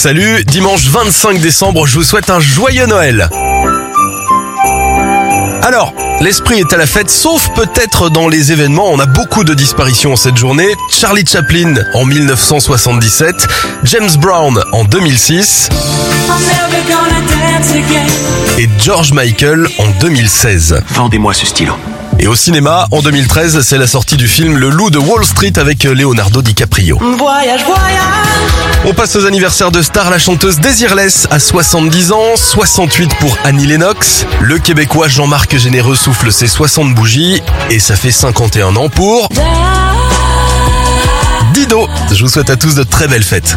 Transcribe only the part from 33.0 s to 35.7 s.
pour Annie Lennox. Le Québécois Jean-Marc